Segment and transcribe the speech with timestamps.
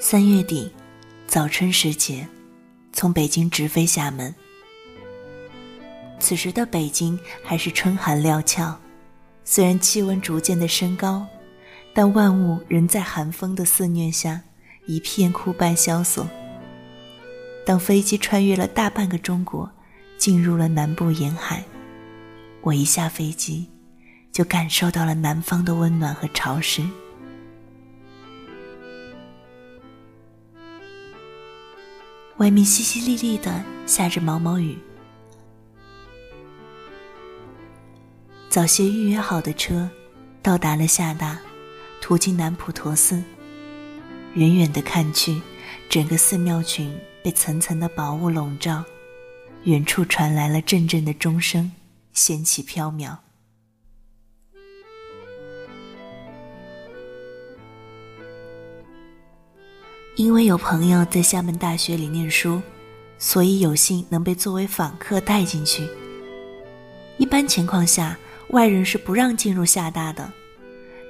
[0.00, 0.70] 三月底，
[1.26, 2.24] 早春时节，
[2.92, 4.32] 从北京直飞厦门。
[6.20, 8.78] 此时的北京还是春寒料峭，
[9.44, 11.26] 虽然气温逐渐的升高，
[11.92, 14.40] 但万物仍在寒风的肆虐下
[14.86, 16.24] 一片枯败萧索。
[17.66, 19.68] 当飞机穿越了大半个中国，
[20.16, 21.64] 进入了南部沿海，
[22.60, 23.66] 我一下飞机，
[24.30, 26.88] 就感受到了南方的温暖和潮湿。
[32.38, 34.78] 外面淅淅沥沥的下着毛毛雨，
[38.48, 39.90] 早些预约好的车
[40.40, 41.36] 到达了厦大，
[42.00, 43.20] 途经南普陀寺。
[44.34, 45.42] 远远的看去，
[45.90, 48.84] 整个寺庙群被层层的薄雾笼罩，
[49.64, 51.72] 远处传来了阵阵的钟声，
[52.12, 53.16] 仙气飘渺。
[60.18, 62.60] 因为有朋友在厦门大学里念书，
[63.18, 65.88] 所以有幸能被作为访客带进去。
[67.18, 70.28] 一般情况下，外人是不让进入厦大的，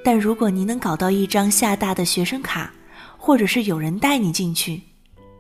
[0.04, 2.70] 但如果你能搞到一张厦大的学生卡，
[3.16, 4.82] 或者是有人带你进去，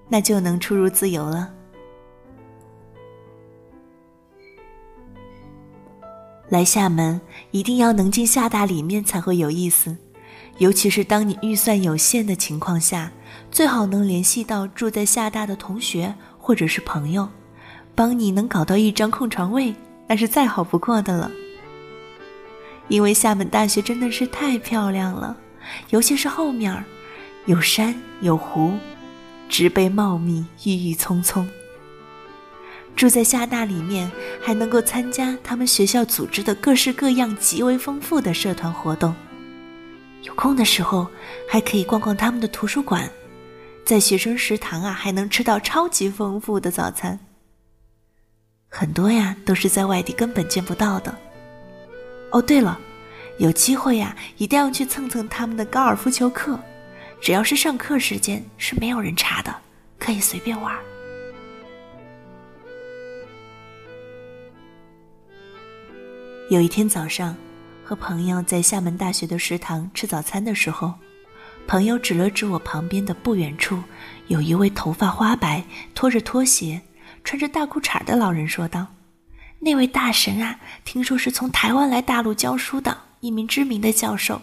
[0.08, 1.52] 那就能出入自由了。
[6.48, 9.94] 来厦门一定要能进厦大里面才会有意思，
[10.58, 13.10] 尤其是当你预算有限的情况下。
[13.50, 17.28] 最好能联系到住在厦大的同学或者是朋友，
[17.94, 19.74] 帮你能搞到一张空床位，
[20.06, 21.30] 那是再好不过的了。
[22.88, 25.36] 因为厦门大学真的是太漂亮了，
[25.90, 26.84] 尤其是后面儿，
[27.46, 28.74] 有山有湖，
[29.48, 31.48] 植被茂密，郁郁葱葱。
[32.94, 34.10] 住在厦大里面，
[34.42, 39.14] 还能够参加他们学校组织的各式各样极为丰富的社团活动。
[40.22, 41.06] 有空的时候，
[41.48, 43.08] 还可以逛逛他们的图书馆。
[43.84, 47.18] 在学生食堂啊，还能吃到超级丰富的早餐。
[48.68, 51.16] 很多呀，都是在外地根本见不到的。
[52.32, 52.78] 哦，对了，
[53.38, 56.58] 有机会呀，一定要去蹭蹭他们的高尔夫球课。
[57.20, 59.54] 只要是上课时间，是没有人查的，
[59.98, 60.76] 可以随便玩。
[66.50, 67.34] 有一天早上，
[67.88, 70.92] 和朋友在厦门大学的食堂吃早餐的时候。
[71.66, 73.82] 朋友指了指我旁边的不远处，
[74.26, 76.82] 有一位头发花白、拖着拖鞋、
[77.24, 78.88] 穿着大裤衩的老人，说道
[79.58, 84.42] ：“那位大神啊，听说是从台湾来大陆教书的一名知名的教授。”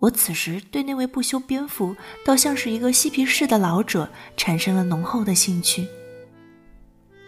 [0.00, 5.88] 我此时对那位不修边幅、倒像是一个嬉皮士的老者产生了浓厚的兴趣，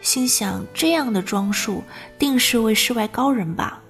[0.02, 1.82] 心想：这样的装束，
[2.18, 3.80] 定是位世外高人吧。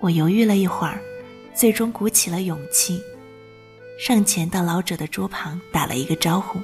[0.00, 1.00] 我犹豫了一会儿。
[1.52, 3.02] 最终鼓起了勇气，
[3.98, 6.58] 上前到老者的桌旁打了一个招呼。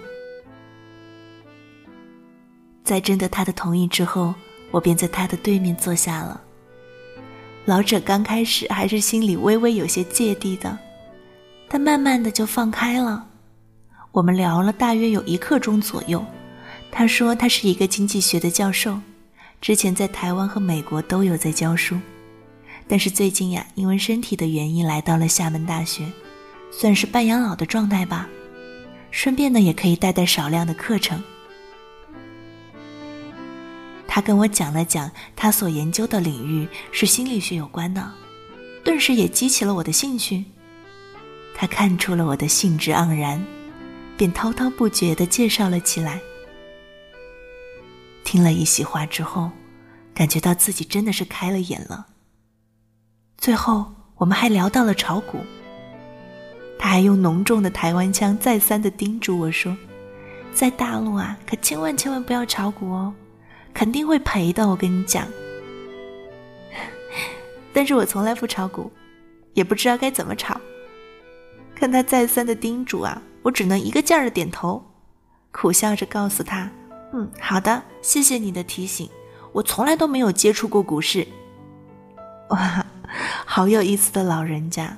[2.82, 4.32] 在征得他的同意之后，
[4.70, 6.40] 我便在他的对面坐下了。
[7.66, 10.78] 老者刚开始还是心里微微有些芥蒂的，
[11.68, 13.28] 但慢慢的就放开了。
[14.12, 16.24] 我们聊了大约有一刻钟左右。
[16.90, 18.98] 他说他是一个经济学的教授，
[19.60, 21.98] 之前在台湾和美国都有在教书。
[22.88, 26.06] 但是最近呀，因为身体的原因来到了厦门大学，
[26.70, 28.28] 算是半养老的状态吧。
[29.10, 31.22] 顺便呢，也可以带带少量的课程。
[34.06, 38.10] 他跟我讲了讲他所研究的领域是心理学有关的，
[38.84, 40.44] 顿时也激起了我的兴趣。
[41.54, 43.42] 他看出了我的兴致盎然，
[44.16, 46.20] 便滔滔不绝地介绍了起来。
[48.24, 49.50] 听了一席话之后，
[50.14, 52.06] 感觉到自己真的是开了眼了。
[53.38, 53.86] 最后，
[54.16, 55.38] 我们还聊到了炒股。
[56.78, 59.76] 他还用浓重的台湾腔再三的叮嘱我说
[60.52, 63.14] ：“在大陆啊，可千万千万不要炒股哦，
[63.72, 65.26] 肯定会赔的。”我跟你讲。
[67.72, 68.90] 但是我从来不炒股，
[69.54, 70.60] 也不知道该怎么炒。
[71.74, 74.84] 看他再三的叮嘱啊，我只能一个劲儿的点头，
[75.52, 76.70] 苦笑着告诉他
[77.12, 79.08] ：“嗯，好的，谢谢你的提醒，
[79.52, 81.26] 我从来都没有接触过股市。”
[82.50, 82.84] 哇！
[83.44, 84.96] 好有意思的老人家，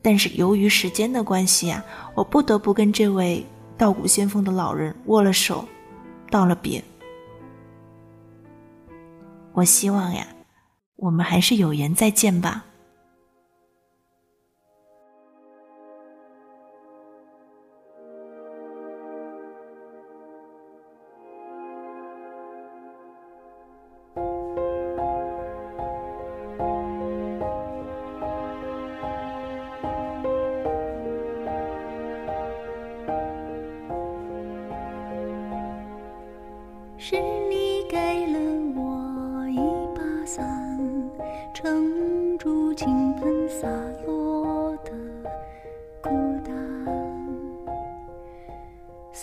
[0.00, 1.84] 但是由于时间的关系呀，
[2.14, 3.44] 我不得不跟这位
[3.76, 5.66] 道谷先锋的老人握了手，
[6.30, 6.82] 道了别。
[9.52, 10.26] 我希望呀，
[10.96, 12.64] 我们还是有缘再见吧。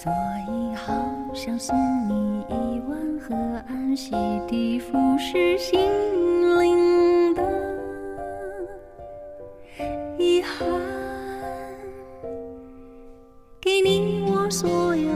[0.05, 0.13] 所
[0.47, 0.93] 以，好
[1.33, 1.75] 想送
[2.07, 3.35] 你一碗河
[3.67, 4.13] 岸洗
[4.47, 5.79] 涤腐蚀心
[6.59, 7.41] 灵的
[10.19, 10.67] 遗憾，
[13.59, 15.11] 给你我所有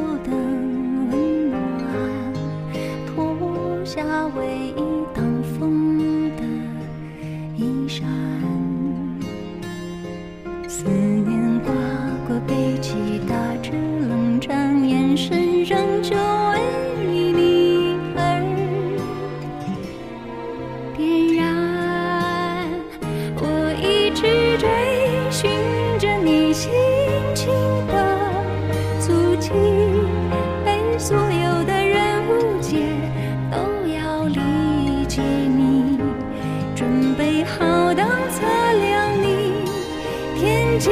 [40.79, 40.89] 天际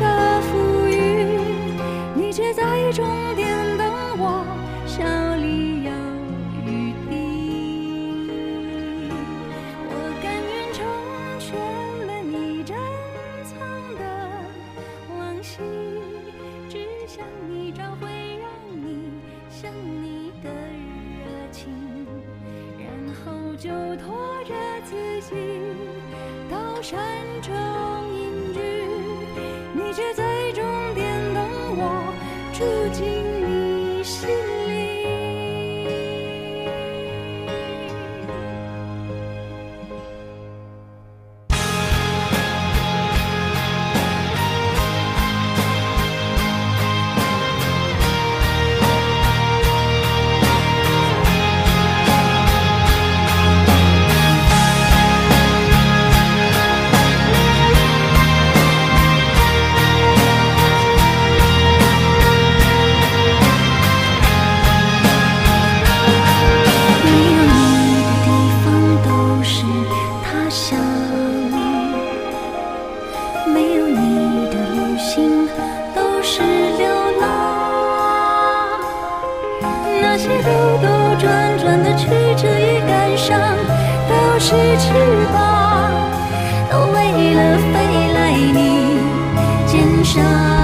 [0.00, 1.38] 的浮云，
[2.16, 3.06] 你却在终
[3.36, 3.46] 点
[3.78, 3.88] 等
[4.18, 4.44] 我，
[4.88, 5.04] 笑
[5.36, 5.90] 里有
[6.66, 7.12] 雨滴。
[9.86, 9.90] 我
[10.20, 10.84] 甘愿成
[11.38, 11.54] 全
[12.08, 12.76] 了你珍
[13.44, 13.54] 藏
[13.94, 14.02] 的
[15.16, 15.62] 往昔，
[16.68, 18.08] 只想你找回
[18.40, 18.50] 让
[18.82, 19.12] 你
[19.48, 19.70] 想
[20.02, 20.50] 你的
[21.22, 21.70] 热情，
[22.80, 23.70] 然后就
[24.04, 24.52] 拖着
[24.84, 25.36] 自己
[26.50, 26.98] 到山
[27.42, 27.54] 中，
[29.90, 30.64] 你却在终
[30.94, 31.42] 点等
[31.76, 32.14] 我
[32.52, 32.64] 住
[32.94, 33.29] 进
[80.20, 80.50] 些兜
[80.82, 83.40] 兜转转的曲折与感伤，
[84.06, 84.92] 都是翅
[85.32, 85.90] 膀，
[86.70, 88.98] 都为了飞来你
[89.66, 90.59] 肩上。